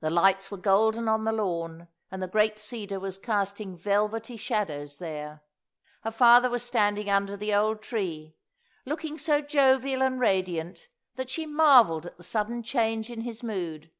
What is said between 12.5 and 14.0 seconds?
change in his mood.